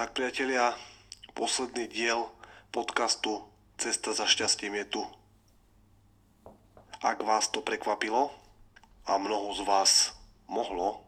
Tak 0.00 0.16
priatelia, 0.16 0.72
posledný 1.36 1.84
diel 1.84 2.24
podcastu 2.72 3.44
Cesta 3.76 4.16
za 4.16 4.24
šťastím 4.24 4.80
je 4.80 4.96
tu. 4.96 5.02
Ak 7.04 7.20
vás 7.20 7.52
to 7.52 7.60
prekvapilo 7.60 8.32
a 9.04 9.20
mnoho 9.20 9.52
z 9.52 9.60
vás 9.68 9.92
mohlo, 10.48 11.04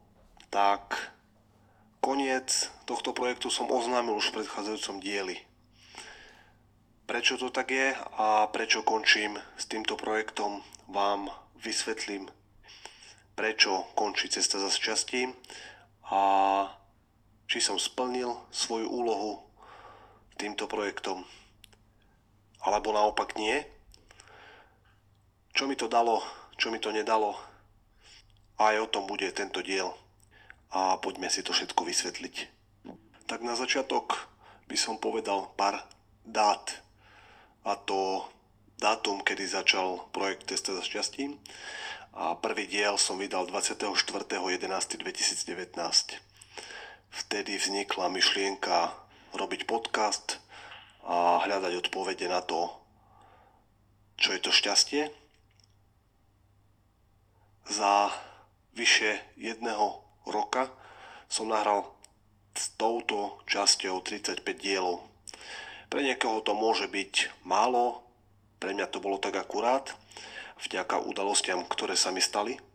tak 0.53 1.09
koniec 2.05 2.69
tohto 2.85 3.17
projektu 3.17 3.49
som 3.49 3.73
oznámil 3.73 4.13
už 4.13 4.29
v 4.29 4.45
predchádzajúcom 4.45 5.01
dieli. 5.01 5.41
Prečo 7.09 7.41
to 7.41 7.49
tak 7.49 7.73
je 7.73 7.97
a 7.97 8.45
prečo 8.53 8.85
končím 8.85 9.41
s 9.57 9.73
týmto 9.73 9.97
projektom 9.97 10.61
vám 10.93 11.33
vysvetlím, 11.65 12.29
prečo 13.41 13.89
končí 13.97 14.29
cesta 14.29 14.61
za 14.61 14.69
šťastím 14.69 15.33
a 16.13 16.21
či 17.53 17.61
som 17.61 17.77
splnil 17.77 18.33
svoju 18.49 18.89
úlohu 18.89 19.45
týmto 20.41 20.65
projektom. 20.65 21.21
Alebo 22.65 22.97
naopak 22.97 23.37
nie. 23.37 23.61
Čo 25.53 25.69
mi 25.69 25.77
to 25.77 25.85
dalo, 25.85 26.25
čo 26.57 26.73
mi 26.73 26.81
to 26.81 26.89
nedalo. 26.89 27.37
A 28.57 28.73
aj 28.73 28.89
o 28.89 28.89
tom 28.89 29.05
bude 29.05 29.29
tento 29.37 29.61
diel. 29.61 29.93
A 30.73 30.97
poďme 30.97 31.29
si 31.29 31.45
to 31.45 31.53
všetko 31.53 31.85
vysvetliť. 31.85 32.37
Tak 33.29 33.45
na 33.45 33.53
začiatok 33.53 34.33
by 34.65 34.77
som 34.81 34.97
povedal 34.97 35.53
pár 35.53 35.85
dát. 36.25 36.81
A 37.69 37.77
to 37.77 38.25
dátum, 38.81 39.21
kedy 39.21 39.45
začal 39.45 40.09
projekt 40.17 40.49
Testa 40.49 40.73
za 40.73 40.81
šťastím. 40.81 41.37
A 42.17 42.33
prvý 42.33 42.65
diel 42.65 42.97
som 42.97 43.21
vydal 43.21 43.45
24.11.2019 43.45 46.32
vtedy 47.13 47.61
vznikla 47.61 48.09
myšlienka 48.09 48.97
robiť 49.37 49.69
podcast 49.69 50.41
a 51.05 51.45
hľadať 51.45 51.85
odpovede 51.85 52.25
na 52.27 52.41
to, 52.41 52.73
čo 54.17 54.33
je 54.33 54.41
to 54.41 54.51
šťastie. 54.51 55.13
Za 57.69 58.11
vyše 58.73 59.21
jedného 59.37 60.01
roka 60.25 60.73
som 61.29 61.53
nahral 61.53 61.93
s 62.57 62.73
touto 62.81 63.41
časťou 63.49 64.01
35 64.01 64.45
dielov. 64.57 65.05
Pre 65.93 66.01
niekoho 66.01 66.41
to 66.41 66.57
môže 66.57 66.89
byť 66.89 67.45
málo, 67.45 68.01
pre 68.57 68.73
mňa 68.73 68.89
to 68.89 69.05
bolo 69.05 69.21
tak 69.21 69.37
akurát, 69.37 69.93
vďaka 70.65 71.05
udalostiam, 71.05 71.61
ktoré 71.69 71.93
sa 71.93 72.09
mi 72.09 72.25
stali– 72.25 72.57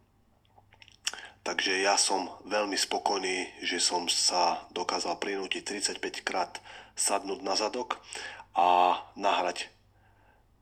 Takže 1.47 1.79
ja 1.79 1.95
som 1.95 2.27
veľmi 2.43 2.75
spokojný, 2.75 3.63
že 3.63 3.79
som 3.79 4.11
sa 4.11 4.67
dokázal 4.75 5.15
prinútiť 5.15 5.79
35 5.95 6.27
krát 6.27 6.59
sadnúť 6.99 7.39
na 7.39 7.55
zadok 7.55 8.03
a 8.51 8.99
nahrať 9.15 9.71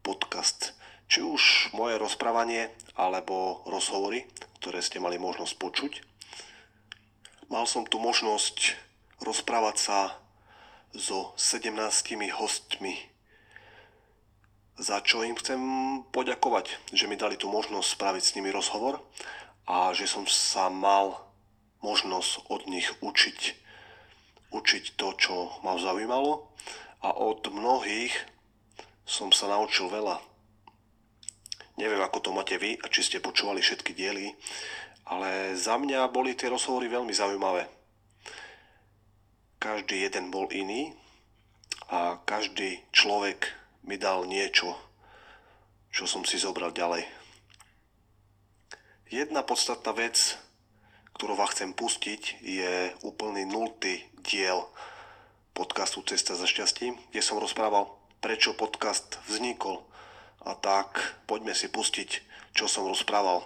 podcast. 0.05 0.77
Či 1.09 1.25
už 1.25 1.73
moje 1.73 1.97
rozprávanie 1.97 2.69
alebo 2.93 3.65
rozhovory, 3.65 4.29
ktoré 4.61 4.77
ste 4.85 5.01
mali 5.01 5.17
možnosť 5.17 5.57
počuť. 5.57 5.93
Mal 7.49 7.65
som 7.65 7.89
tu 7.89 7.97
možnosť 7.97 8.77
rozprávať 9.25 9.81
sa 9.81 10.21
so 10.93 11.33
17 11.33 11.81
hostmi, 12.37 12.93
za 14.77 15.01
čo 15.01 15.25
im 15.25 15.33
chcem 15.33 15.57
poďakovať, 16.13 16.77
že 16.93 17.09
mi 17.09 17.17
dali 17.17 17.41
tú 17.41 17.49
možnosť 17.49 17.89
spraviť 17.89 18.21
s 18.21 18.33
nimi 18.37 18.53
rozhovor 18.53 19.01
a 19.65 19.93
že 19.97 20.05
som 20.05 20.25
sa 20.29 20.69
mal 20.69 21.25
možnosť 21.81 22.49
od 22.49 22.65
nich 22.69 22.89
učiť, 23.01 23.39
učiť 24.53 24.83
to, 24.97 25.07
čo 25.17 25.35
ma 25.61 25.77
zaujímalo 25.77 26.49
a 27.01 27.13
od 27.13 27.45
mnohých 27.49 28.13
som 29.05 29.29
sa 29.29 29.45
naučil 29.49 29.89
veľa. 29.89 30.17
Neviem, 31.77 32.01
ako 32.01 32.17
to 32.23 32.29
máte 32.33 32.57
vy 32.57 32.79
a 32.81 32.89
či 32.89 33.05
ste 33.05 33.21
počúvali 33.21 33.61
všetky 33.61 33.93
diely, 33.93 34.33
ale 35.05 35.53
za 35.53 35.77
mňa 35.77 36.09
boli 36.09 36.33
tie 36.33 36.49
rozhovory 36.49 36.89
veľmi 36.89 37.13
zaujímavé. 37.13 37.69
Každý 39.61 40.07
jeden 40.07 40.33
bol 40.33 40.49
iný 40.49 40.93
a 41.89 42.17
každý 42.25 42.81
človek 42.89 43.45
mi 43.85 44.01
dal 44.01 44.25
niečo, 44.25 44.73
čo 45.93 46.09
som 46.09 46.25
si 46.25 46.41
zobral 46.41 46.73
ďalej. 46.73 47.14
Jedna 49.05 49.45
podstatná 49.45 49.93
vec, 49.93 50.33
ktorú 51.13 51.37
vás 51.37 51.53
chcem 51.53 51.77
pustiť, 51.77 52.41
je 52.41 52.89
úplný 53.05 53.45
nultý 53.45 54.01
diel 54.25 54.65
podcastu 55.53 56.01
Cesta 56.01 56.33
za 56.33 56.49
šťastím, 56.49 56.97
kde 57.13 57.21
som 57.21 57.37
rozprával, 57.37 57.85
prečo 58.17 58.57
podcast 58.57 59.21
vznikol. 59.29 59.85
A 60.41 60.57
tak 60.57 61.21
poďme 61.29 61.53
si 61.53 61.69
pustiť, 61.69 62.09
čo 62.57 62.65
som 62.65 62.89
rozprával 62.89 63.45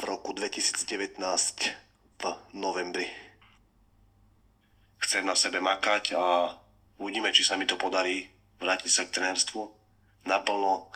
v 0.00 0.08
roku 0.08 0.32
2019 0.32 1.20
v 2.16 2.24
novembri. 2.56 3.12
Chcem 5.04 5.28
na 5.28 5.36
sebe 5.36 5.60
makať 5.60 6.16
a 6.16 6.56
uvidíme, 6.96 7.28
či 7.28 7.44
sa 7.44 7.60
mi 7.60 7.68
to 7.68 7.76
podarí 7.76 8.24
vrátiť 8.56 8.88
sa 8.88 9.04
k 9.04 9.20
trenérstvu 9.20 9.68
naplno 10.24 10.88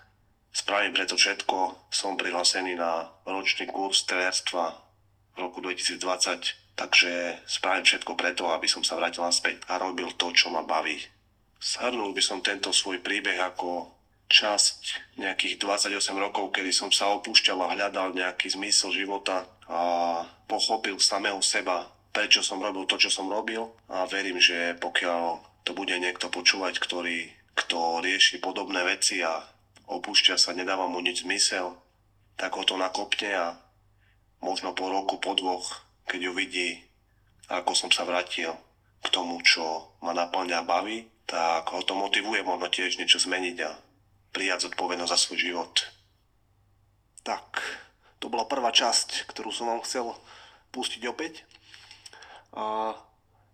Spravím 0.51 0.93
preto 0.93 1.15
všetko. 1.15 1.91
Som 1.95 2.19
prihlásený 2.19 2.75
na 2.75 3.07
ročný 3.23 3.71
kurz 3.71 4.03
trenérstva 4.03 4.75
v 5.35 5.47
roku 5.47 5.63
2020, 5.63 6.75
takže 6.75 7.39
spravím 7.47 7.87
všetko 7.87 8.13
preto, 8.19 8.51
aby 8.51 8.67
som 8.67 8.83
sa 8.83 8.99
vrátil 8.99 9.23
naspäť 9.23 9.63
a 9.71 9.79
robil 9.79 10.11
to, 10.19 10.35
čo 10.35 10.51
ma 10.51 10.67
baví. 10.67 10.99
Shrnul 11.61 12.11
by 12.17 12.23
som 12.25 12.43
tento 12.43 12.75
svoj 12.75 12.99
príbeh 12.99 13.39
ako 13.39 13.95
časť 14.31 14.79
nejakých 15.19 15.59
28 15.59 16.15
rokov, 16.19 16.55
kedy 16.55 16.71
som 16.71 16.91
sa 16.95 17.11
opúšťal 17.19 17.59
a 17.67 17.73
hľadal 17.75 18.15
nejaký 18.15 18.55
zmysel 18.55 18.95
života 18.95 19.47
a 19.67 19.83
pochopil 20.47 20.99
samého 21.03 21.43
seba, 21.43 21.87
prečo 22.15 22.43
som 22.43 22.63
robil 22.63 22.87
to, 22.87 22.99
čo 22.99 23.11
som 23.11 23.31
robil 23.31 23.71
a 23.91 24.07
verím, 24.07 24.39
že 24.39 24.79
pokiaľ 24.79 25.43
to 25.67 25.75
bude 25.75 25.95
niekto 25.99 26.31
počúvať, 26.31 26.79
ktorý 26.79 27.31
kto 27.59 28.01
rieši 28.01 28.41
podobné 28.41 28.87
veci 28.87 29.21
a 29.21 29.43
opúšťa 29.91 30.39
sa, 30.39 30.55
nedáva 30.55 30.87
mu 30.87 31.03
nič 31.03 31.27
zmysel, 31.27 31.75
tak 32.39 32.55
ho 32.55 32.63
to 32.63 32.79
nakopne 32.79 33.31
a 33.35 33.47
možno 34.41 34.73
po 34.73 34.89
roku, 34.89 35.19
po 35.19 35.35
dvoch, 35.35 35.83
keď 36.07 36.31
uvidí, 36.31 36.81
ako 37.51 37.75
som 37.75 37.91
sa 37.91 38.07
vrátil 38.07 38.55
k 39.03 39.07
tomu, 39.11 39.43
čo 39.43 39.97
ma 40.01 40.15
naplňa 40.15 40.63
a 40.63 40.69
baví, 40.69 41.11
tak 41.27 41.69
ho 41.75 41.83
to 41.83 41.99
motivuje 41.99 42.43
možno 42.43 42.71
tiež 42.71 42.97
niečo 42.97 43.19
zmeniť 43.23 43.57
a 43.67 43.71
prijať 44.31 44.71
zodpovednosť 44.71 45.13
za 45.13 45.19
svoj 45.19 45.39
život. 45.39 45.75
Tak, 47.27 47.61
to 48.23 48.33
bola 48.33 48.47
prvá 48.47 48.71
časť, 48.71 49.29
ktorú 49.29 49.51
som 49.51 49.69
vám 49.69 49.85
chcel 49.85 50.15
pustiť 50.71 51.03
opäť. 51.11 51.45
A 52.55 52.95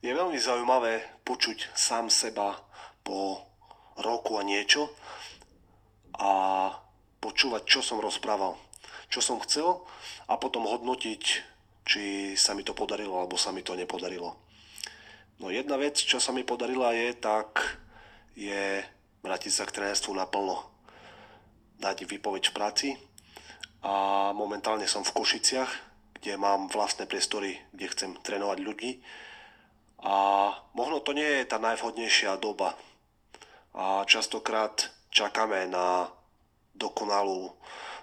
je 0.04 0.12
veľmi 0.12 0.36
zaujímavé 0.38 1.02
počuť 1.24 1.72
sám 1.74 2.12
seba 2.12 2.56
po 3.02 3.42
roku 3.96 4.36
a 4.36 4.42
niečo, 4.44 4.92
a 6.20 6.32
počúvať, 7.20 7.62
čo 7.66 7.80
som 7.84 8.00
rozprával, 8.00 8.56
čo 9.08 9.20
som 9.20 9.40
chcel 9.42 9.84
a 10.28 10.36
potom 10.40 10.66
hodnotiť, 10.66 11.22
či 11.86 12.34
sa 12.34 12.52
mi 12.52 12.66
to 12.66 12.74
podarilo 12.74 13.16
alebo 13.20 13.38
sa 13.38 13.54
mi 13.54 13.62
to 13.62 13.78
nepodarilo. 13.78 14.34
No 15.36 15.52
jedna 15.52 15.76
vec, 15.76 16.00
čo 16.00 16.16
sa 16.16 16.32
mi 16.32 16.42
podarila 16.42 16.96
je, 16.96 17.12
tak 17.12 17.60
je 18.32 18.80
vrátiť 19.20 19.52
sa 19.52 19.64
k 19.68 19.74
trénerstvu 19.80 20.16
naplno. 20.16 20.64
Dať 21.76 22.08
výpoveď 22.08 22.50
v 22.50 22.56
práci 22.56 22.88
a 23.84 24.32
momentálne 24.32 24.88
som 24.88 25.04
v 25.04 25.12
Košiciach, 25.12 25.70
kde 26.16 26.40
mám 26.40 26.72
vlastné 26.72 27.04
priestory, 27.04 27.60
kde 27.76 27.92
chcem 27.92 28.10
trénovať 28.24 28.58
ľudí. 28.64 29.04
A 30.00 30.50
možno 30.72 31.04
to 31.04 31.12
nie 31.12 31.44
je 31.44 31.44
tá 31.44 31.60
najvhodnejšia 31.60 32.40
doba. 32.40 32.72
A 33.76 34.08
častokrát 34.08 34.88
čakáme 35.12 35.68
na 35.68 36.08
dokonalú, 36.76 37.52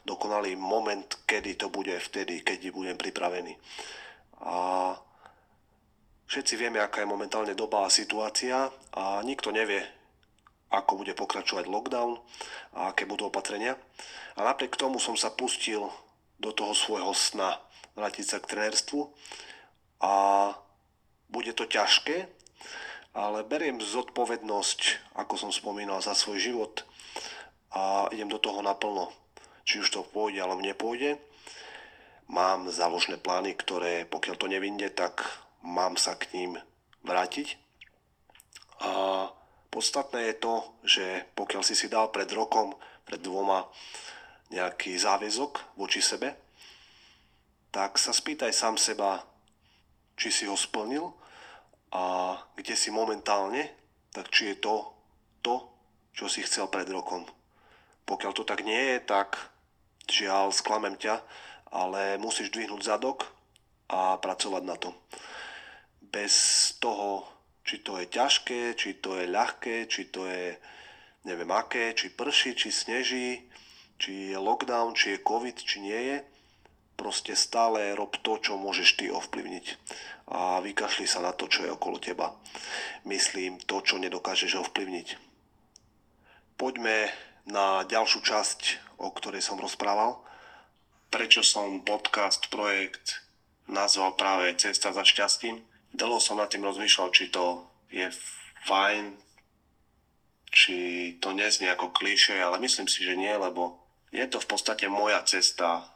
dokonalý 0.06 0.58
moment, 0.60 1.08
kedy 1.26 1.56
to 1.56 1.70
bude 1.70 1.94
vtedy, 2.12 2.42
keď 2.44 2.74
budem 2.74 2.98
pripravený. 2.98 3.56
A 4.44 4.92
všetci 6.28 6.60
vieme, 6.60 6.84
aká 6.84 7.06
je 7.06 7.14
momentálne 7.14 7.56
doba 7.56 7.88
a 7.88 7.94
situácia 7.94 8.68
a 8.94 9.24
nikto 9.24 9.54
nevie, 9.54 9.82
ako 10.74 11.06
bude 11.06 11.14
pokračovať 11.14 11.70
lockdown 11.70 12.18
a 12.74 12.92
aké 12.92 13.06
budú 13.06 13.30
opatrenia. 13.30 13.78
A 14.36 14.44
napriek 14.44 14.74
tomu 14.74 14.98
som 14.98 15.14
sa 15.14 15.30
pustil 15.30 15.88
do 16.42 16.50
toho 16.52 16.74
svojho 16.74 17.14
sna 17.14 17.62
vrátiť 17.94 18.26
sa 18.26 18.38
k 18.42 18.50
trenérstvu 18.50 19.06
a 20.02 20.14
bude 21.30 21.54
to 21.54 21.70
ťažké, 21.70 22.26
ale 23.14 23.46
beriem 23.46 23.78
zodpovednosť, 23.78 25.14
ako 25.14 25.34
som 25.38 25.52
spomínal, 25.54 26.02
za 26.02 26.18
svoj 26.18 26.42
život 26.42 26.82
a 27.74 28.08
idem 28.14 28.30
do 28.30 28.38
toho 28.38 28.62
naplno. 28.62 29.10
Či 29.66 29.82
už 29.82 29.90
to 29.90 30.02
pôjde 30.06 30.40
alebo 30.40 30.62
nepôjde. 30.62 31.18
Mám 32.30 32.70
záložné 32.70 33.18
plány, 33.18 33.58
ktoré 33.58 34.06
pokiaľ 34.08 34.36
to 34.38 34.48
nevyjde, 34.48 34.94
tak 34.94 35.26
mám 35.66 35.98
sa 35.98 36.16
k 36.16 36.30
ním 36.38 36.52
vrátiť. 37.04 37.58
A 38.84 39.28
podstatné 39.74 40.32
je 40.32 40.36
to, 40.38 40.54
že 40.84 41.06
pokiaľ 41.34 41.62
si 41.66 41.74
si 41.74 41.90
dal 41.90 42.14
pred 42.14 42.30
rokom, 42.32 42.76
pred 43.04 43.20
dvoma 43.20 43.68
nejaký 44.54 44.94
záväzok 44.96 45.76
voči 45.80 46.00
sebe, 46.00 46.36
tak 47.74 47.98
sa 47.98 48.14
spýtaj 48.14 48.54
sám 48.54 48.78
seba, 48.78 49.26
či 50.14 50.30
si 50.30 50.46
ho 50.46 50.54
splnil 50.54 51.10
a 51.90 52.38
kde 52.54 52.78
si 52.78 52.94
momentálne, 52.94 53.66
tak 54.14 54.30
či 54.30 54.54
je 54.54 54.62
to 54.62 54.94
to, 55.42 55.56
čo 56.14 56.30
si 56.30 56.46
chcel 56.46 56.70
pred 56.70 56.86
rokom. 56.94 57.26
Pokiaľ 58.04 58.32
to 58.36 58.44
tak 58.44 58.66
nie 58.68 58.96
je, 58.96 58.98
tak 59.04 59.40
žiaľ, 60.10 60.52
sklamem 60.52 61.00
ťa, 61.00 61.24
ale 61.72 62.20
musíš 62.20 62.52
dvihnúť 62.52 62.84
zadok 62.84 63.32
a 63.90 64.20
pracovať 64.20 64.64
na 64.64 64.76
to. 64.76 64.94
Bez 66.04 66.34
toho, 66.78 67.26
či 67.64 67.82
to 67.82 67.98
je 67.98 68.06
ťažké, 68.12 68.76
či 68.76 69.00
to 69.00 69.18
je 69.18 69.26
ľahké, 69.32 69.88
či 69.88 70.12
to 70.12 70.28
je 70.28 70.54
neviem 71.24 71.50
aké, 71.56 71.96
či 71.96 72.12
prší, 72.12 72.54
či 72.54 72.70
sneží, 72.70 73.48
či 73.96 74.36
je 74.36 74.38
lockdown, 74.38 74.92
či 74.92 75.16
je 75.16 75.24
covid, 75.24 75.56
či 75.56 75.80
nie 75.80 76.02
je, 76.12 76.18
proste 77.00 77.34
stále 77.34 77.96
rob 77.96 78.14
to, 78.22 78.38
čo 78.38 78.60
môžeš 78.60 79.00
ty 79.00 79.08
ovplyvniť 79.10 79.66
a 80.34 80.64
vykašli 80.64 81.08
sa 81.08 81.20
na 81.20 81.36
to, 81.36 81.52
čo 81.52 81.68
je 81.68 81.74
okolo 81.74 82.00
teba. 82.00 82.36
Myslím 83.04 83.60
to, 83.60 83.84
čo 83.84 84.00
nedokážeš 84.00 84.56
ovplyvniť. 84.56 85.08
Poďme 86.56 87.12
na 87.50 87.84
ďalšiu 87.84 88.24
časť, 88.24 88.60
o 89.00 89.12
ktorej 89.12 89.44
som 89.44 89.60
rozprával. 89.60 90.24
Prečo 91.12 91.44
som 91.44 91.84
podcast, 91.84 92.48
projekt 92.50 93.24
nazval 93.68 94.16
práve 94.16 94.56
Cesta 94.56 94.96
za 94.96 95.04
šťastím. 95.04 95.62
Dlho 95.94 96.18
som 96.18 96.42
nad 96.42 96.50
tým 96.50 96.66
rozmýšľal, 96.66 97.14
či 97.14 97.30
to 97.30 97.70
je 97.94 98.10
fajn, 98.66 99.14
či 100.54 100.78
to 101.18 101.34
neznie 101.34 101.70
ako 101.70 101.94
kliše, 101.94 102.38
ale 102.38 102.62
myslím 102.62 102.90
si, 102.90 103.06
že 103.06 103.18
nie, 103.18 103.34
lebo 103.34 103.82
je 104.14 104.26
to 104.30 104.38
v 104.42 104.50
podstate 104.50 104.86
moja 104.86 105.22
cesta 105.26 105.90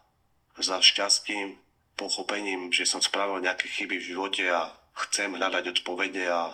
za 0.58 0.82
šťastím, 0.82 1.58
pochopením, 1.98 2.74
že 2.74 2.90
som 2.90 3.02
spravil 3.02 3.42
nejaké 3.42 3.70
chyby 3.70 4.02
v 4.02 4.08
živote 4.14 4.46
a 4.50 4.74
chcem 5.06 5.34
hľadať 5.34 5.78
odpovede 5.78 6.26
a 6.30 6.54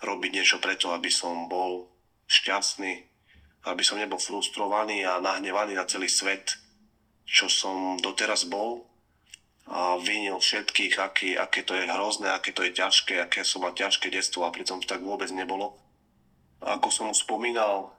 robiť 0.00 0.30
niečo 0.32 0.56
preto, 0.60 0.92
aby 0.96 1.12
som 1.12 1.48
bol 1.48 1.92
šťastný, 2.28 3.07
aby 3.68 3.84
som 3.84 4.00
nebol 4.00 4.16
frustrovaný 4.16 5.04
a 5.04 5.20
nahnevaný 5.20 5.76
na 5.76 5.84
celý 5.84 6.08
svet, 6.08 6.56
čo 7.28 7.46
som 7.52 8.00
doteraz 8.00 8.48
bol 8.48 8.88
a 9.68 10.00
vinil 10.00 10.40
všetkých, 10.40 10.96
aký, 10.96 11.30
aké 11.36 11.60
to 11.60 11.76
je 11.76 11.84
hrozné, 11.84 12.32
aké 12.32 12.56
to 12.56 12.64
je 12.64 12.72
ťažké, 12.72 13.20
aké 13.20 13.44
som 13.44 13.60
mal 13.60 13.76
ťažké 13.76 14.08
detstvo 14.08 14.48
a 14.48 14.54
pritom 14.54 14.80
to 14.80 14.88
tak 14.88 15.04
vôbec 15.04 15.28
nebolo. 15.28 15.76
Ako 16.64 16.88
som 16.88 17.12
spomínal, 17.12 17.92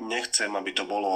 nechcem, 0.00 0.48
aby 0.56 0.72
to 0.72 0.88
bolo 0.88 1.12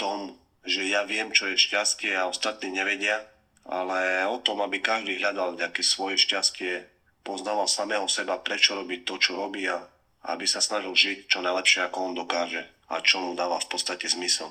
tom, 0.00 0.40
že 0.64 0.88
ja 0.88 1.04
viem, 1.04 1.28
čo 1.36 1.52
je 1.52 1.60
šťastie 1.60 2.16
a 2.16 2.32
ostatní 2.32 2.72
nevedia, 2.72 3.28
ale 3.68 4.24
o 4.24 4.40
tom, 4.40 4.64
aby 4.64 4.80
každý 4.80 5.20
hľadal 5.20 5.60
nejaké 5.60 5.84
svoje 5.84 6.16
šťastie, 6.16 6.88
poznával 7.20 7.68
samého 7.68 8.08
seba, 8.08 8.40
prečo 8.40 8.72
robí 8.72 9.04
to, 9.04 9.20
čo 9.20 9.36
robí 9.36 9.68
a 9.68 9.84
aby 10.32 10.48
sa 10.48 10.64
snažil 10.64 10.96
žiť 10.96 11.28
čo 11.28 11.44
najlepšie, 11.44 11.84
ako 11.84 11.98
on 12.08 12.12
dokáže 12.16 12.77
a 12.88 13.04
čo 13.04 13.20
mu 13.20 13.36
dáva 13.36 13.60
v 13.60 13.68
podstate 13.68 14.08
zmysel. 14.08 14.48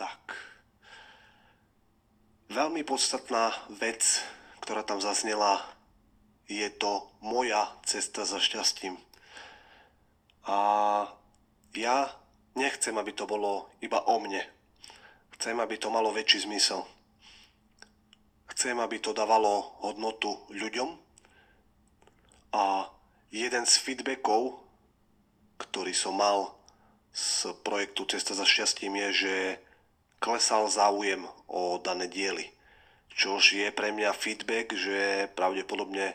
Tak. 0.00 0.36
Veľmi 2.48 2.80
podstatná 2.80 3.52
vec, 3.76 4.24
ktorá 4.64 4.80
tam 4.80 5.04
zaznela, 5.04 5.60
je 6.48 6.64
to 6.72 7.12
moja 7.20 7.68
cesta 7.84 8.24
za 8.24 8.40
šťastím. 8.40 8.96
A 10.48 10.56
ja 11.76 12.08
nechcem, 12.56 12.96
aby 12.96 13.12
to 13.12 13.28
bolo 13.28 13.68
iba 13.84 14.00
o 14.08 14.16
mne. 14.16 14.40
Chcem, 15.36 15.60
aby 15.60 15.76
to 15.76 15.92
malo 15.92 16.08
väčší 16.08 16.48
zmysel. 16.48 16.88
Chcem, 18.56 18.80
aby 18.80 18.96
to 18.98 19.12
dávalo 19.12 19.76
hodnotu 19.84 20.34
ľuďom. 20.50 20.88
A 22.56 22.88
jeden 23.28 23.68
z 23.68 23.74
feedbackov, 23.76 24.56
ktorý 25.60 25.92
som 25.92 26.16
mal 26.16 26.57
z 27.12 27.54
projektu 27.66 28.04
Cesta 28.04 28.34
za 28.34 28.44
šťastím 28.44 28.94
je, 28.96 29.08
že 29.12 29.34
klesal 30.18 30.66
záujem 30.70 31.26
o 31.46 31.78
dané 31.78 32.10
diely. 32.10 32.50
Čož 33.14 33.58
je 33.58 33.70
pre 33.74 33.90
mňa 33.90 34.14
feedback, 34.14 34.74
že 34.74 35.26
pravdepodobne 35.34 36.14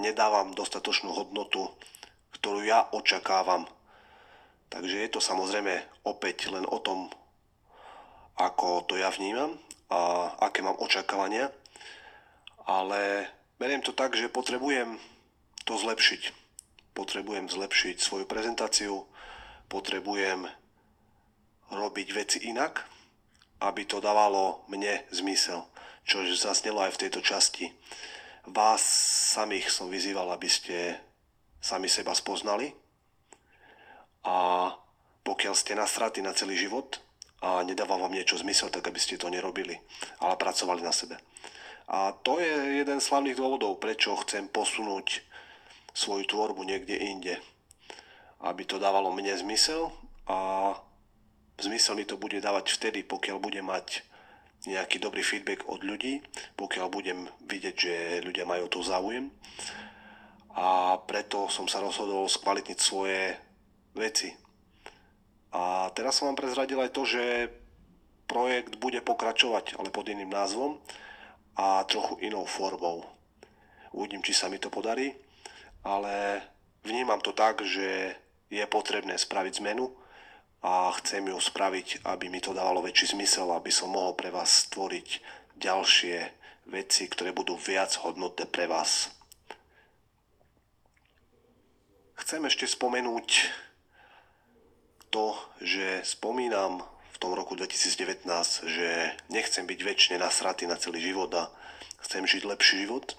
nedávam 0.00 0.56
dostatočnú 0.56 1.12
hodnotu, 1.12 1.68
ktorú 2.38 2.64
ja 2.64 2.88
očakávam. 2.94 3.68
Takže 4.68 4.96
je 5.00 5.08
to 5.08 5.20
samozrejme 5.20 5.80
opäť 6.04 6.52
len 6.52 6.64
o 6.68 6.78
tom, 6.80 7.08
ako 8.36 8.84
to 8.86 9.00
ja 9.00 9.10
vnímam 9.10 9.56
a 9.88 10.30
aké 10.44 10.60
mám 10.60 10.76
očakávania, 10.78 11.48
ale 12.68 13.26
beriem 13.56 13.80
to 13.80 13.96
tak, 13.96 14.12
že 14.12 14.28
potrebujem 14.28 15.00
to 15.64 15.74
zlepšiť. 15.74 16.36
Potrebujem 16.92 17.48
zlepšiť 17.48 17.96
svoju 17.96 18.28
prezentáciu, 18.28 19.07
potrebujem 19.68 20.48
robiť 21.68 22.08
veci 22.16 22.38
inak, 22.48 22.84
aby 23.60 23.84
to 23.84 24.00
dávalo 24.00 24.64
mne 24.72 25.04
zmysel, 25.12 25.64
čo 26.08 26.24
zasnelo 26.24 26.80
aj 26.84 26.96
v 26.96 27.00
tejto 27.06 27.20
časti. 27.20 27.68
Vás 28.48 28.80
samých 29.36 29.68
som 29.68 29.92
vyzýval, 29.92 30.32
aby 30.32 30.48
ste 30.48 30.96
sami 31.60 31.90
seba 31.90 32.16
spoznali 32.16 32.72
a 34.24 34.72
pokiaľ 35.20 35.54
ste 35.54 35.76
nasratí 35.76 36.24
na 36.24 36.32
celý 36.32 36.56
život, 36.56 36.96
a 37.38 37.62
nedáva 37.62 37.94
vám 37.94 38.10
niečo 38.10 38.34
zmysel, 38.34 38.66
tak 38.66 38.90
aby 38.90 38.98
ste 38.98 39.14
to 39.14 39.30
nerobili, 39.30 39.78
ale 40.18 40.34
pracovali 40.34 40.82
na 40.82 40.90
sebe. 40.90 41.14
A 41.88 42.10
to 42.12 42.42
je 42.42 42.82
jeden 42.82 42.98
z 42.98 43.08
hlavných 43.08 43.38
dôvodov, 43.38 43.78
prečo 43.78 44.18
chcem 44.26 44.50
posunúť 44.50 45.22
svoju 45.94 46.26
tvorbu 46.26 46.66
niekde 46.66 46.98
inde. 46.98 47.38
Aby 48.38 48.64
to 48.64 48.78
dávalo 48.78 49.10
mne 49.10 49.34
zmysel 49.34 49.90
a 50.30 50.72
zmysel 51.58 51.98
mi 51.98 52.06
to 52.06 52.14
bude 52.14 52.38
dávať 52.38 52.78
vtedy, 52.78 53.02
pokiaľ 53.02 53.38
budem 53.42 53.66
mať 53.66 54.06
nejaký 54.66 54.98
dobrý 54.98 55.22
feedback 55.22 55.66
od 55.70 55.82
ľudí, 55.82 56.22
pokiaľ 56.58 56.86
budem 56.90 57.26
vidieť, 57.46 57.74
že 57.74 57.94
ľudia 58.26 58.46
majú 58.46 58.66
to 58.70 58.82
záujem. 58.82 59.30
A 60.54 60.98
preto 61.06 61.46
som 61.50 61.70
sa 61.70 61.78
rozhodol 61.78 62.26
skvalitniť 62.26 62.78
svoje 62.78 63.38
veci, 63.94 64.34
a 65.48 65.88
teraz 65.96 66.20
som 66.20 66.28
vám 66.28 66.36
prezradil 66.36 66.76
aj 66.76 66.92
to, 66.92 67.08
že 67.08 67.48
projekt 68.28 68.76
bude 68.76 69.00
pokračovať, 69.00 69.80
ale 69.80 69.88
pod 69.88 70.04
iným 70.04 70.28
názvom 70.28 70.76
a 71.56 71.80
trochu 71.88 72.20
inou 72.20 72.44
formou. 72.44 73.08
Uvidím, 73.96 74.20
či 74.20 74.36
sa 74.36 74.52
mi 74.52 74.60
to 74.60 74.68
podarí, 74.68 75.16
ale 75.80 76.44
vnímam 76.84 77.16
to 77.24 77.32
tak, 77.32 77.64
že 77.64 78.12
je 78.48 78.64
potrebné 78.66 79.16
spraviť 79.20 79.60
zmenu 79.60 79.92
a 80.64 80.90
chcem 80.98 81.22
ju 81.22 81.38
spraviť, 81.38 82.02
aby 82.08 82.26
mi 82.26 82.42
to 82.42 82.56
dávalo 82.56 82.82
väčší 82.82 83.14
zmysel, 83.14 83.52
aby 83.54 83.70
som 83.70 83.94
mohol 83.94 84.18
pre 84.18 84.34
vás 84.34 84.66
stvoriť 84.66 85.22
ďalšie 85.54 86.16
veci, 86.68 87.06
ktoré 87.06 87.30
budú 87.30 87.54
viac 87.54 87.94
hodnotné 88.02 88.50
pre 88.50 88.66
vás. 88.66 89.12
Chcem 92.18 92.42
ešte 92.44 92.66
spomenúť 92.66 93.28
to, 95.08 95.38
že 95.62 96.04
spomínam 96.04 96.84
v 97.14 97.16
tom 97.16 97.32
roku 97.32 97.56
2019, 97.56 98.26
že 98.68 98.88
nechcem 99.32 99.64
byť 99.64 99.80
väčšine 99.80 100.16
nasratý 100.20 100.66
na 100.66 100.76
celý 100.76 101.00
život 101.00 101.32
a 101.34 101.48
chcem 102.04 102.26
žiť 102.26 102.42
lepší 102.44 102.84
život. 102.84 103.16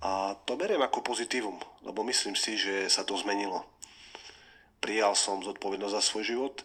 A 0.00 0.36
to 0.48 0.56
beriem 0.56 0.80
ako 0.80 1.04
pozitívum, 1.04 1.60
lebo 1.84 2.00
myslím 2.08 2.32
si, 2.32 2.56
že 2.56 2.88
sa 2.88 3.04
to 3.04 3.16
zmenilo. 3.20 3.66
Prijal 4.80 5.12
som 5.12 5.44
zodpovednosť 5.44 5.94
za 5.94 6.02
svoj 6.02 6.24
život 6.24 6.56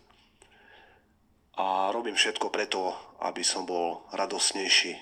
a 1.59 1.91
robím 1.91 2.15
všetko 2.15 2.47
preto, 2.47 2.95
aby 3.19 3.43
som 3.43 3.67
bol 3.67 4.07
radosnejší. 4.15 4.95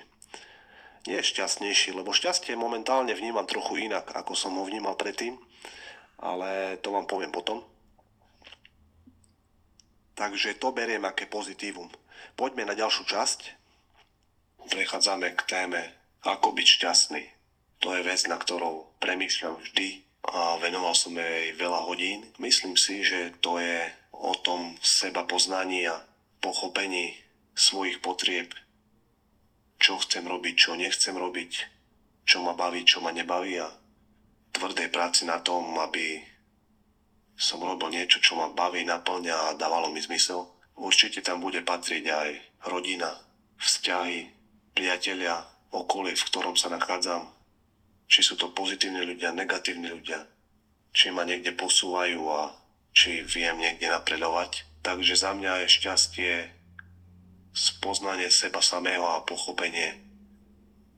Nie 1.06 1.20
šťastnejší, 1.22 1.94
lebo 1.94 2.10
šťastie 2.10 2.58
momentálne 2.58 3.14
vnímam 3.14 3.46
trochu 3.46 3.86
inak, 3.86 4.10
ako 4.18 4.34
som 4.34 4.58
ho 4.58 4.66
vnímal 4.66 4.98
predtým, 4.98 5.38
ale 6.18 6.82
to 6.82 6.90
vám 6.90 7.06
poviem 7.06 7.30
potom. 7.30 7.62
Takže 10.14 10.58
to 10.58 10.74
beriem 10.74 11.06
aké 11.06 11.26
pozitívum. 11.26 11.90
Poďme 12.38 12.70
na 12.70 12.78
ďalšiu 12.78 13.04
časť. 13.10 13.40
Prechádzame 14.74 15.34
k 15.38 15.42
téme 15.46 15.82
ako 16.24 16.54
byť 16.56 16.68
šťastný. 16.70 17.24
To 17.84 17.92
je 17.94 18.02
vec, 18.06 18.22
na 18.32 18.40
ktorou 18.40 18.96
premýšľam 19.04 19.60
vždy 19.60 20.13
a 20.30 20.56
venoval 20.64 20.96
som 20.96 21.12
jej 21.16 21.52
veľa 21.60 21.84
hodín. 21.84 22.24
Myslím 22.40 22.80
si, 22.80 23.04
že 23.04 23.36
to 23.44 23.60
je 23.60 23.92
o 24.16 24.32
tom 24.40 24.80
seba 24.80 25.28
poznaní 25.28 25.88
a 25.90 26.00
pochopení 26.40 27.20
svojich 27.56 28.00
potrieb, 28.00 28.56
čo 29.78 30.00
chcem 30.00 30.24
robiť, 30.24 30.56
čo 30.56 30.80
nechcem 30.80 31.16
robiť, 31.16 31.52
čo 32.24 32.40
ma 32.40 32.56
baví, 32.56 32.88
čo 32.88 33.04
ma 33.04 33.12
nebaví 33.12 33.60
a 33.60 33.68
tvrdej 34.54 34.88
práci 34.94 35.28
na 35.28 35.44
tom, 35.44 35.76
aby 35.82 36.24
som 37.34 37.60
robil 37.60 37.90
niečo, 37.92 38.22
čo 38.22 38.38
ma 38.38 38.54
baví, 38.54 38.86
naplňa 38.86 39.36
a 39.36 39.58
dávalo 39.58 39.90
mi 39.90 40.00
zmysel. 40.00 40.46
Určite 40.78 41.26
tam 41.26 41.42
bude 41.42 41.66
patriť 41.66 42.04
aj 42.06 42.30
rodina, 42.70 43.10
vzťahy, 43.58 44.30
priatelia, 44.74 45.42
okolie, 45.74 46.14
v 46.14 46.28
ktorom 46.30 46.56
sa 46.56 46.70
nachádzam. 46.70 47.33
Či 48.14 48.22
sú 48.22 48.38
to 48.38 48.54
pozitívni 48.54 49.02
ľudia, 49.02 49.34
negatívni 49.34 49.90
ľudia. 49.90 50.22
Či 50.94 51.10
ma 51.10 51.26
niekde 51.26 51.58
posúvajú 51.58 52.22
a 52.30 52.54
či 52.94 53.26
viem 53.26 53.58
niekde 53.58 53.90
napredovať. 53.90 54.70
Takže 54.86 55.18
za 55.18 55.34
mňa 55.34 55.66
je 55.66 55.76
šťastie 55.82 56.34
spoznanie 57.58 58.30
seba 58.30 58.62
samého 58.62 59.02
a 59.02 59.26
pochopenie, 59.26 59.98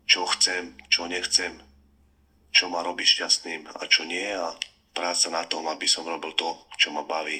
čo 0.04 0.28
chcem, 0.36 0.76
čo 0.92 1.08
nechcem, 1.08 1.56
čo 2.52 2.68
ma 2.68 2.84
robí 2.84 3.08
šťastným 3.08 3.64
a 3.80 3.88
čo 3.88 4.04
nie 4.04 4.36
a 4.36 4.52
práca 4.92 5.32
na 5.32 5.48
tom, 5.48 5.72
aby 5.72 5.88
som 5.88 6.04
robil 6.04 6.36
to, 6.36 6.52
čo 6.76 6.92
ma 6.92 7.08
baví. 7.08 7.40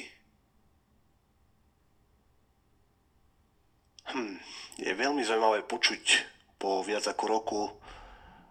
Hm, 4.08 4.40
je 4.80 4.92
veľmi 4.96 5.20
zaujímavé 5.20 5.68
počuť 5.68 6.04
po 6.56 6.80
viac 6.80 7.04
ako 7.04 7.24
roku, 7.28 7.60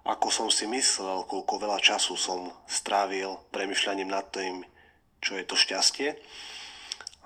ako 0.06 0.30
som 0.30 0.48
si 0.54 0.70
myslel, 0.70 1.26
koľko 1.26 1.58
veľa 1.58 1.82
času 1.82 2.14
som 2.14 2.54
strávil 2.70 3.42
premyšľaním 3.50 4.14
nad 4.14 4.30
tým, 4.30 4.62
čo 5.18 5.34
je 5.34 5.44
to 5.50 5.58
šťastie. 5.58 6.14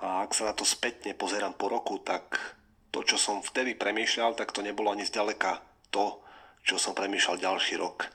A 0.00 0.24
ak 0.24 0.32
sa 0.32 0.48
na 0.48 0.56
to 0.56 0.64
spätne 0.64 1.12
pozerám 1.12 1.52
po 1.60 1.68
roku, 1.68 2.00
tak 2.00 2.56
to, 2.88 3.04
čo 3.04 3.20
som 3.20 3.44
vtedy 3.44 3.76
premýšľal, 3.76 4.32
tak 4.32 4.56
to 4.56 4.64
nebolo 4.64 4.88
ani 4.96 5.04
zďaleka 5.04 5.60
to, 5.92 6.24
čo 6.64 6.80
som 6.80 6.96
premýšľal 6.96 7.36
ďalší 7.36 7.76
rok. 7.76 8.08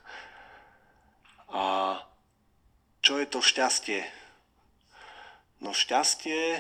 A 1.54 2.02
čo 3.06 3.22
je 3.22 3.30
to 3.30 3.46
šťastie? 3.46 4.02
No 5.62 5.78
šťastie 5.78 6.58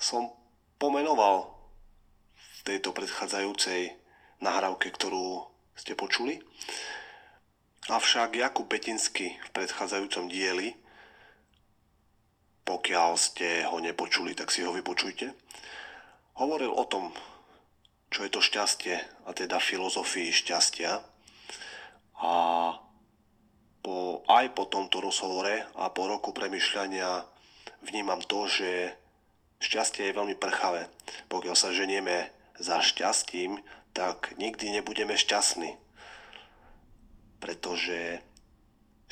som 0.00 0.32
pomenoval 0.80 1.52
v 2.32 2.60
tejto 2.64 2.96
predchádzajúcej 2.96 3.92
nahrávke, 4.40 4.88
ktorú 4.88 5.44
ste 5.76 5.92
počuli. 5.92 6.40
Avšak 7.84 8.40
Jakub 8.40 8.64
Petinsky 8.64 9.36
v 9.36 9.50
predchádzajúcom 9.52 10.32
dieli, 10.32 10.72
pokiaľ 12.64 13.20
ste 13.20 13.68
ho 13.68 13.76
nepočuli, 13.76 14.32
tak 14.32 14.48
si 14.48 14.64
ho 14.64 14.72
vypočujte, 14.72 15.36
hovoril 16.40 16.72
o 16.72 16.84
tom, 16.88 17.12
čo 18.08 18.24
je 18.24 18.32
to 18.32 18.40
šťastie, 18.40 18.96
a 19.28 19.36
teda 19.36 19.60
filozofii 19.60 20.32
šťastia. 20.32 21.04
A 22.24 22.34
po, 23.84 24.24
aj 24.32 24.56
po 24.56 24.64
tomto 24.64 25.04
rozhovore 25.04 25.68
a 25.76 25.84
po 25.92 26.08
roku 26.08 26.32
premyšľania 26.32 27.28
vnímam 27.84 28.24
to, 28.24 28.48
že 28.48 28.96
šťastie 29.60 30.08
je 30.08 30.16
veľmi 30.16 30.40
prchavé. 30.40 30.88
Pokiaľ 31.28 31.52
sa 31.52 31.68
ženieme 31.68 32.32
za 32.56 32.80
šťastím, 32.80 33.60
tak 33.92 34.32
nikdy 34.40 34.72
nebudeme 34.72 35.20
šťastní. 35.20 35.83
Pretože 37.44 38.24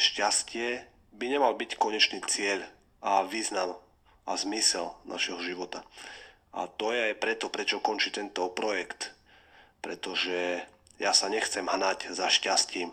šťastie 0.00 0.88
by 1.12 1.28
nemal 1.28 1.52
byť 1.52 1.76
konečný 1.76 2.24
cieľ 2.24 2.64
a 3.04 3.28
význam 3.28 3.76
a 4.24 4.32
zmysel 4.40 4.96
našeho 5.04 5.36
života. 5.44 5.84
A 6.56 6.64
to 6.64 6.96
je 6.96 7.12
aj 7.12 7.20
preto, 7.20 7.52
prečo 7.52 7.84
končí 7.84 8.08
tento 8.08 8.48
projekt. 8.48 9.12
Pretože 9.84 10.64
ja 10.96 11.12
sa 11.12 11.28
nechcem 11.28 11.68
hnať 11.68 12.08
za 12.08 12.32
šťastím. 12.32 12.88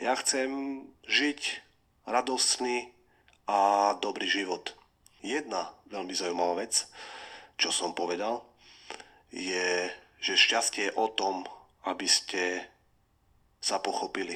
Ja 0.00 0.16
chcem 0.16 0.80
žiť 1.04 1.60
radostný 2.08 2.96
a 3.44 3.92
dobrý 4.00 4.24
život. 4.24 4.72
Jedna 5.20 5.76
veľmi 5.92 6.16
zaujímavá 6.16 6.64
vec, 6.64 6.88
čo 7.60 7.68
som 7.68 7.92
povedal, 7.92 8.40
je, 9.28 9.92
že 10.24 10.40
šťastie 10.40 10.88
je 10.88 10.96
o 10.96 11.12
tom, 11.12 11.44
aby 11.84 12.08
ste 12.08 12.64
sa 13.60 13.78
pochopili, 13.78 14.34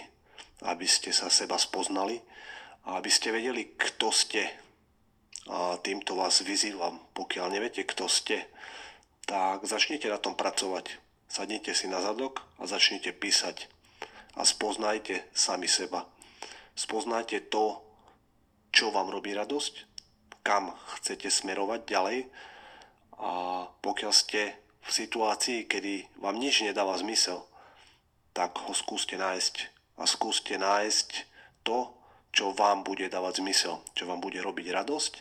aby 0.69 0.85
ste 0.85 1.11
sa 1.11 1.33
seba 1.33 1.57
spoznali 1.57 2.21
a 2.85 3.00
aby 3.00 3.09
ste 3.09 3.33
vedeli, 3.33 3.73
kto 3.75 4.12
ste. 4.12 4.45
A 5.49 5.76
týmto 5.81 6.16
vás 6.16 6.40
vyzývam. 6.40 7.00
Pokiaľ 7.12 7.52
neviete, 7.52 7.85
kto 7.85 8.09
ste, 8.09 8.49
tak 9.25 9.64
začnite 9.64 10.09
na 10.09 10.21
tom 10.21 10.37
pracovať. 10.37 11.00
Sadnite 11.28 11.73
si 11.73 11.88
na 11.88 12.04
zadok 12.04 12.45
a 12.61 12.69
začnite 12.69 13.12
písať 13.16 13.69
a 14.37 14.45
spoznajte 14.45 15.25
sami 15.33 15.66
seba. 15.66 16.07
Spoznajte 16.75 17.49
to, 17.49 17.81
čo 18.75 18.90
vám 18.90 19.11
robí 19.11 19.31
radosť, 19.31 19.75
kam 20.43 20.75
chcete 20.99 21.31
smerovať 21.31 21.81
ďalej 21.87 22.19
a 23.19 23.33
pokiaľ 23.78 24.12
ste 24.12 24.59
v 24.85 24.90
situácii, 24.90 25.71
kedy 25.71 26.21
vám 26.21 26.37
nič 26.37 26.66
nedáva 26.66 26.99
zmysel, 26.99 27.47
tak 28.34 28.58
ho 28.66 28.74
skúste 28.74 29.14
nájsť 29.14 29.54
a 29.96 30.04
skúste 30.10 30.58
nájsť 30.58 31.08
to, 31.62 31.94
čo 32.34 32.50
vám 32.50 32.82
bude 32.82 33.06
dávať 33.06 33.40
zmysel, 33.40 33.78
čo 33.94 34.10
vám 34.10 34.18
bude 34.18 34.42
robiť 34.42 34.74
radosť 34.74 35.12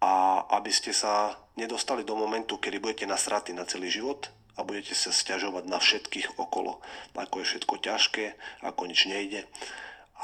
a 0.00 0.42
aby 0.56 0.72
ste 0.72 0.96
sa 0.96 1.36
nedostali 1.60 2.02
do 2.02 2.16
momentu, 2.16 2.56
kedy 2.56 2.80
budete 2.80 3.06
nasratí 3.06 3.52
na 3.52 3.68
celý 3.68 3.92
život 3.92 4.32
a 4.56 4.64
budete 4.64 4.96
sa 4.96 5.12
stiažovať 5.12 5.64
na 5.68 5.76
všetkých 5.76 6.40
okolo, 6.40 6.80
ako 7.14 7.44
je 7.44 7.48
všetko 7.54 7.74
ťažké, 7.84 8.24
ako 8.64 8.88
nič 8.88 9.06
nejde, 9.06 9.44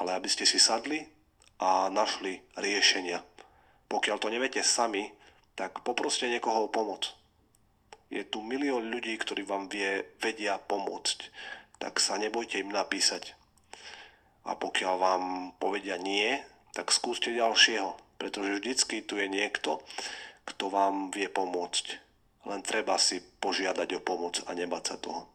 ale 0.01 0.17
aby 0.17 0.29
ste 0.33 0.49
si 0.49 0.57
sadli 0.57 1.05
a 1.61 1.93
našli 1.93 2.41
riešenia. 2.57 3.21
Pokiaľ 3.87 4.17
to 4.19 4.33
neviete 4.33 4.65
sami, 4.65 5.13
tak 5.55 5.85
poproste 5.85 6.27
niekoho 6.27 6.67
o 6.67 6.73
pomoc. 6.73 7.13
Je 8.09 8.25
tu 8.25 8.41
milión 8.41 8.89
ľudí, 8.89 9.13
ktorí 9.19 9.45
vám 9.45 9.69
vie, 9.69 10.05
vedia 10.21 10.57
pomôcť, 10.57 11.19
tak 11.79 12.01
sa 12.01 12.17
nebojte 12.17 12.61
im 12.61 12.73
napísať. 12.73 13.37
A 14.47 14.55
pokiaľ 14.55 14.95
vám 14.97 15.25
povedia 15.59 15.99
nie, 15.99 16.39
tak 16.77 16.95
skúste 16.95 17.35
ďalšieho, 17.35 17.97
pretože 18.21 18.61
vždycky 18.61 19.03
tu 19.03 19.19
je 19.19 19.27
niekto, 19.27 19.83
kto 20.47 20.71
vám 20.71 21.11
vie 21.11 21.27
pomôcť. 21.27 21.99
Len 22.47 22.63
treba 22.63 22.95
si 23.01 23.19
požiadať 23.43 23.99
o 23.99 24.01
pomoc 24.01 24.39
a 24.47 24.55
nebať 24.55 24.83
sa 24.87 24.97
toho. 25.03 25.27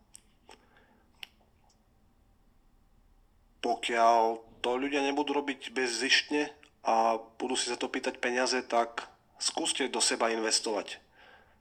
Pokiaľ 3.60 4.40
to 4.64 4.70
ľudia 4.80 5.04
nebudú 5.04 5.36
robiť 5.36 5.76
bezzištne 5.76 6.50
a 6.88 7.20
budú 7.38 7.54
si 7.60 7.70
za 7.70 7.78
to 7.78 7.92
pýtať 7.92 8.18
peniaze, 8.18 8.58
tak 8.66 9.12
skúste 9.38 9.86
do 9.92 10.00
seba 10.00 10.32
investovať. 10.32 10.98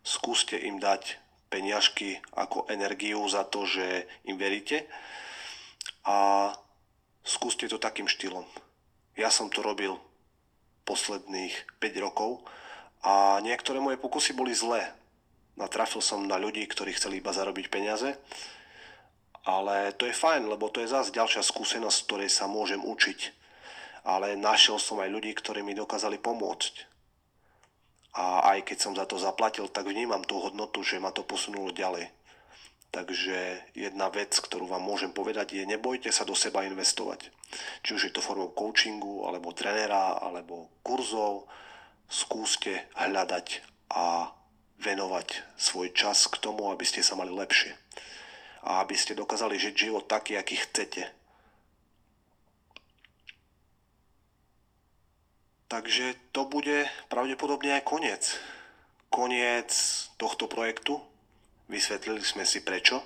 Skúste 0.00 0.56
im 0.56 0.80
dať 0.80 1.18
peniažky 1.50 2.22
ako 2.32 2.70
energiu 2.70 3.20
za 3.26 3.44
to, 3.44 3.66
že 3.66 4.06
im 4.24 4.38
veríte 4.38 4.86
a 6.06 6.48
skúste 7.26 7.66
to 7.66 7.82
takým 7.82 8.06
štýlom. 8.06 8.46
Ja 9.18 9.28
som 9.28 9.50
to 9.50 9.60
robil 9.60 9.98
posledných 10.86 11.82
5 11.82 12.06
rokov 12.06 12.40
a 13.02 13.42
niektoré 13.44 13.82
moje 13.82 13.98
pokusy 13.98 14.32
boli 14.32 14.54
zlé 14.54 14.96
natrafil 15.60 16.00
som 16.00 16.24
na 16.24 16.40
ľudí, 16.40 16.64
ktorí 16.64 16.96
chceli 16.96 17.20
iba 17.20 17.36
zarobiť 17.36 17.68
peniaze. 17.68 18.16
Ale 19.44 19.92
to 19.96 20.08
je 20.08 20.16
fajn, 20.16 20.48
lebo 20.48 20.72
to 20.72 20.80
je 20.80 20.88
zase 20.88 21.12
ďalšia 21.12 21.44
skúsenosť, 21.44 21.96
z 21.96 22.06
ktorej 22.08 22.30
sa 22.32 22.48
môžem 22.48 22.80
učiť. 22.80 23.36
Ale 24.08 24.36
našiel 24.40 24.80
som 24.80 24.96
aj 25.04 25.12
ľudí, 25.12 25.36
ktorí 25.36 25.60
mi 25.60 25.76
dokázali 25.76 26.16
pomôcť. 26.16 26.88
A 28.14 28.54
aj 28.56 28.66
keď 28.66 28.78
som 28.82 28.92
za 28.98 29.06
to 29.06 29.18
zaplatil, 29.22 29.70
tak 29.70 29.86
vnímam 29.86 30.26
tú 30.26 30.42
hodnotu, 30.42 30.82
že 30.82 30.98
ma 30.98 31.14
to 31.14 31.22
posunulo 31.22 31.70
ďalej. 31.70 32.10
Takže 32.90 33.70
jedna 33.78 34.10
vec, 34.10 34.34
ktorú 34.34 34.66
vám 34.66 34.82
môžem 34.82 35.14
povedať, 35.14 35.54
je 35.54 35.62
nebojte 35.62 36.10
sa 36.10 36.26
do 36.26 36.34
seba 36.34 36.66
investovať. 36.66 37.30
Či 37.86 37.90
už 37.94 38.02
je 38.10 38.12
to 38.14 38.18
formou 38.18 38.50
coachingu, 38.50 39.30
alebo 39.30 39.54
trenera, 39.54 40.18
alebo 40.18 40.74
kurzov, 40.82 41.46
skúste 42.10 42.90
hľadať 42.98 43.62
a 43.94 44.34
venovať 44.82 45.46
svoj 45.54 45.94
čas 45.94 46.26
k 46.26 46.42
tomu, 46.42 46.74
aby 46.74 46.82
ste 46.82 47.06
sa 47.06 47.14
mali 47.14 47.30
lepšie. 47.30 47.78
A 48.66 48.82
aby 48.82 48.98
ste 48.98 49.14
dokázali 49.14 49.54
žiť 49.54 49.74
život 49.86 50.10
taký, 50.10 50.34
aký 50.34 50.58
chcete. 50.58 51.06
Takže 55.70 56.34
to 56.34 56.50
bude 56.50 56.90
pravdepodobne 57.06 57.78
aj 57.78 57.86
koniec. 57.86 58.22
Koniec 59.06 59.70
tohto 60.18 60.50
projektu. 60.50 60.98
Vysvetlili 61.70 62.26
sme 62.26 62.42
si 62.42 62.58
prečo. 62.66 62.98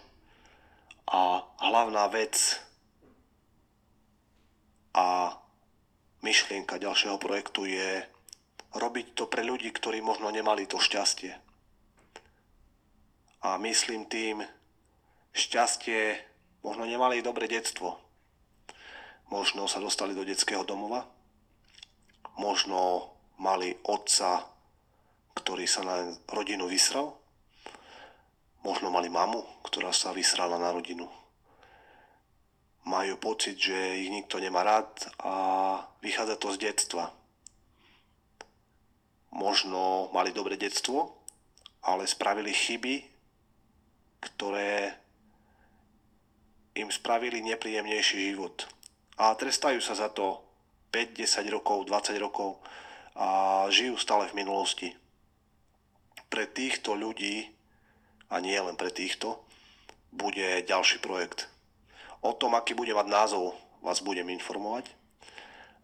A 1.13 1.45
hlavná 1.61 2.09
vec 2.09 2.57
a 4.97 5.37
myšlienka 6.25 6.81
ďalšieho 6.81 7.21
projektu 7.21 7.69
je 7.69 8.01
robiť 8.73 9.13
to 9.13 9.29
pre 9.29 9.45
ľudí, 9.45 9.69
ktorí 9.69 10.01
možno 10.01 10.33
nemali 10.33 10.65
to 10.65 10.81
šťastie 10.81 11.45
a 13.45 13.61
myslím 13.61 14.09
tým 14.09 14.41
šťastie, 15.37 16.17
možno 16.65 16.89
nemali 16.89 17.21
dobré 17.21 17.45
detstvo. 17.45 18.01
možno 19.29 19.67
sa 19.67 19.81
dostali 19.81 20.15
do 20.15 20.25
detského 20.25 20.65
domova, 20.65 21.05
možno 22.39 23.11
mali 23.39 23.75
otca, 23.87 24.47
ktorý 25.35 25.67
sa 25.67 25.83
na 25.83 25.97
rodinu 26.31 26.71
vysral, 26.71 27.15
možno 28.65 28.89
mali 28.89 29.11
mamu, 29.13 29.43
ktorá 29.67 29.93
sa 29.93 30.15
vysrala 30.15 30.57
na 30.57 30.73
rodinu. 30.73 31.11
Majú 32.85 33.17
pocit, 33.17 33.57
že 33.57 34.05
ich 34.05 34.13
nikto 34.13 34.37
nemá 34.37 34.61
rád 34.61 34.93
a 35.21 35.35
vychádza 36.05 36.37
to 36.37 36.53
z 36.53 36.69
detstva. 36.69 37.13
Možno 39.35 40.13
mali 40.13 40.31
dobré 40.31 40.55
detstvo, 40.61 41.17
ale 41.83 42.07
spravili 42.07 42.53
chyby, 42.53 42.95
ktoré 44.21 44.95
im 46.75 46.89
spravili 46.93 47.41
nepríjemnejší 47.41 48.33
život. 48.33 48.69
A 49.17 49.33
trestajú 49.35 49.81
sa 49.81 49.97
za 49.97 50.09
to 50.11 50.44
5, 50.95 51.19
10 51.27 51.51
rokov, 51.51 51.91
20 51.91 52.15
rokov 52.23 52.63
a 53.19 53.67
žijú 53.67 53.99
stále 53.99 54.31
v 54.31 54.39
minulosti. 54.39 54.95
Pre 56.31 56.47
týchto 56.47 56.95
ľudí, 56.95 57.51
a 58.31 58.39
nie 58.39 58.55
len 58.55 58.79
pre 58.79 58.95
týchto, 58.95 59.43
bude 60.15 60.63
ďalší 60.63 61.03
projekt. 61.03 61.51
O 62.23 62.31
tom, 62.31 62.55
aký 62.55 62.79
bude 62.79 62.95
mať 62.95 63.11
názov, 63.11 63.59
vás 63.83 63.99
budem 64.07 64.31
informovať, 64.31 64.87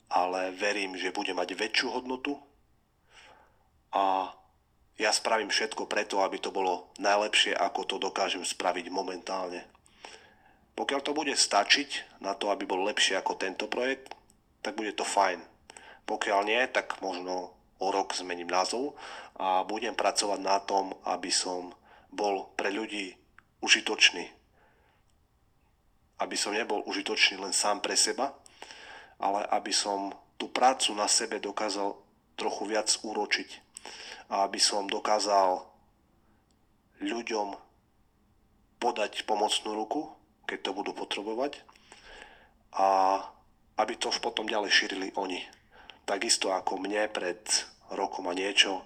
ale 0.07 0.55
verím, 0.55 0.95
že 0.95 1.11
bude 1.11 1.35
mať 1.35 1.59
väčšiu 1.59 1.91
hodnotu 1.91 2.39
a 3.91 4.31
ja 4.95 5.11
spravím 5.11 5.51
všetko 5.51 5.91
preto, 5.91 6.23
aby 6.23 6.39
to 6.39 6.55
bolo 6.55 6.95
najlepšie, 7.03 7.51
ako 7.59 7.83
to 7.83 7.97
dokážem 7.99 8.47
spraviť 8.47 8.95
momentálne. 8.95 9.67
Pokiaľ 10.79 11.01
to 11.03 11.13
bude 11.19 11.35
stačiť 11.35 12.23
na 12.23 12.39
to, 12.39 12.55
aby 12.55 12.63
bol 12.63 12.87
lepšie 12.87 13.19
ako 13.19 13.35
tento 13.35 13.67
projekt, 13.67 14.15
tak 14.61 14.77
bude 14.77 14.93
to 14.93 15.05
fajn. 15.05 15.41
Pokiaľ 16.05 16.41
nie, 16.45 16.61
tak 16.69 17.01
možno 17.01 17.55
o 17.81 17.87
rok 17.89 18.13
zmením 18.13 18.49
názov 18.49 18.93
a 19.41 19.65
budem 19.65 19.97
pracovať 19.97 20.41
na 20.41 20.61
tom, 20.61 20.93
aby 21.09 21.33
som 21.33 21.73
bol 22.13 22.53
pre 22.59 22.69
ľudí 22.69 23.17
užitočný. 23.65 24.29
Aby 26.21 26.37
som 26.37 26.53
nebol 26.53 26.85
užitočný 26.85 27.41
len 27.41 27.57
sám 27.57 27.81
pre 27.81 27.97
seba, 27.97 28.37
ale 29.17 29.49
aby 29.49 29.73
som 29.73 30.13
tú 30.37 30.53
prácu 30.53 30.93
na 30.93 31.09
sebe 31.09 31.41
dokázal 31.41 31.97
trochu 32.37 32.69
viac 32.69 32.89
úročiť. 33.01 33.49
A 34.29 34.45
aby 34.45 34.61
som 34.61 34.85
dokázal 34.85 35.65
ľuďom 37.01 37.57
podať 38.81 39.25
pomocnú 39.25 39.73
ruku, 39.77 40.09
keď 40.45 40.69
to 40.69 40.71
budú 40.77 40.93
potrebovať. 40.93 41.61
A 42.77 43.21
aby 43.81 43.97
to 43.97 44.13
potom 44.21 44.45
ďalej 44.45 44.69
šírili 44.69 45.09
oni 45.17 45.41
takisto 46.05 46.53
ako 46.53 46.77
mne 46.77 47.09
pred 47.09 47.41
rokom 47.95 48.29
a 48.29 48.35
niečo 48.37 48.85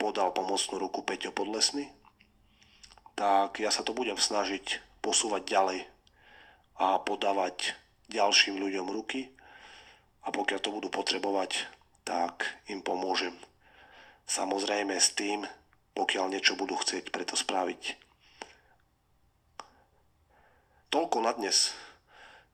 podal 0.00 0.34
pomocnú 0.34 0.80
ruku 0.80 1.06
Peťo 1.06 1.30
Podlesný, 1.30 1.92
tak 3.14 3.62
ja 3.62 3.70
sa 3.70 3.86
to 3.86 3.94
budem 3.94 4.18
snažiť 4.18 4.80
posúvať 5.04 5.44
ďalej 5.46 5.78
a 6.80 6.98
podávať 6.98 7.78
ďalším 8.08 8.58
ľuďom 8.58 8.88
ruky 8.90 9.30
a 10.24 10.32
pokiaľ 10.32 10.58
to 10.58 10.74
budú 10.74 10.88
potrebovať, 10.88 11.68
tak 12.02 12.48
im 12.66 12.82
pomôžem. 12.82 13.36
Samozrejme 14.26 14.96
s 14.96 15.12
tým, 15.12 15.44
pokiaľ 15.92 16.32
niečo 16.32 16.56
budú 16.56 16.80
chcieť 16.80 17.12
preto 17.12 17.36
spraviť. 17.36 18.00
Toľko 20.88 21.18
na 21.20 21.32
dnes. 21.36 21.76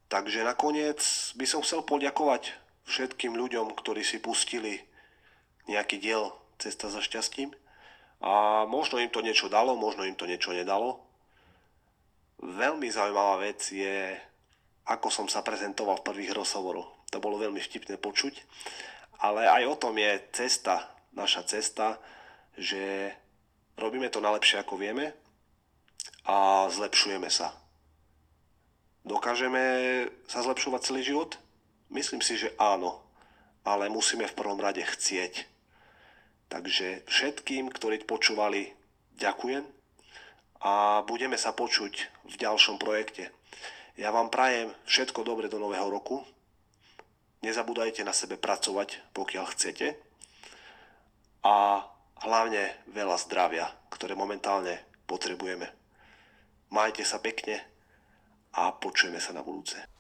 Takže 0.09 0.41
nakoniec 0.41 1.01
by 1.37 1.45
som 1.45 1.61
chcel 1.61 1.85
poďakovať 1.85 2.57
všetkým 2.89 3.37
ľuďom, 3.37 3.77
ktorí 3.77 4.01
si 4.01 4.17
pustili 4.17 4.81
nejaký 5.69 6.01
diel 6.01 6.33
Cesta 6.59 6.89
za 6.89 6.99
šťastím 6.99 7.53
a 8.25 8.65
možno 8.67 8.99
im 8.99 9.13
to 9.13 9.23
niečo 9.23 9.47
dalo, 9.47 9.79
možno 9.79 10.03
im 10.03 10.19
to 10.19 10.27
niečo 10.27 10.51
nedalo. 10.51 10.99
Veľmi 12.41 12.89
zaujímavá 12.91 13.39
vec 13.45 13.63
je, 13.71 14.17
ako 14.89 15.13
som 15.13 15.27
sa 15.31 15.45
prezentoval 15.45 16.03
v 16.03 16.07
prvých 16.09 16.35
rozhovoroch. 16.35 16.89
To 17.15 17.23
bolo 17.23 17.39
veľmi 17.39 17.61
vtipné 17.63 18.01
počuť, 18.01 18.35
ale 19.23 19.47
aj 19.47 19.63
o 19.71 19.77
tom 19.79 19.95
je 20.01 20.19
cesta, 20.35 20.89
naša 21.15 21.47
cesta, 21.47 22.01
že 22.59 23.13
robíme 23.79 24.11
to 24.11 24.19
najlepšie 24.19 24.67
ako 24.67 24.75
vieme 24.81 25.15
a 26.27 26.67
zlepšujeme 26.73 27.31
sa. 27.31 27.55
Dokážeme 29.09 29.65
sa 30.29 30.45
zlepšovať 30.45 30.81
celý 30.85 31.01
život? 31.01 31.41
Myslím 31.89 32.21
si, 32.21 32.37
že 32.37 32.53
áno, 32.61 33.01
ale 33.65 33.89
musíme 33.89 34.29
v 34.29 34.37
prvom 34.37 34.61
rade 34.61 34.85
chcieť. 34.85 35.49
Takže 36.53 37.09
všetkým, 37.09 37.73
ktorí 37.73 38.05
počúvali, 38.05 38.69
ďakujem 39.17 39.65
a 40.61 41.01
budeme 41.09 41.41
sa 41.41 41.57
počuť 41.57 41.95
v 42.29 42.35
ďalšom 42.37 42.77
projekte. 42.77 43.33
Ja 43.97 44.13
vám 44.13 44.29
prajem 44.29 44.77
všetko 44.85 45.25
dobre 45.25 45.49
do 45.49 45.57
nového 45.57 45.89
roku. 45.89 46.21
Nezabúdajte 47.41 48.05
na 48.05 48.13
sebe 48.13 48.37
pracovať, 48.37 49.17
pokiaľ 49.17 49.45
chcete. 49.57 49.97
A 51.49 51.81
hlavne 52.29 52.77
veľa 52.93 53.17
zdravia, 53.25 53.73
ktoré 53.89 54.13
momentálne 54.13 54.77
potrebujeme. 55.09 55.73
Majte 56.69 57.09
sa 57.09 57.17
pekne 57.25 57.78
a 58.59 58.75
počujeme 58.75 59.23
sa 59.23 59.31
na 59.31 59.47
budúce. 59.47 59.98